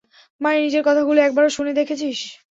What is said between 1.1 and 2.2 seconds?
একবারও শুনে দেখেছিস?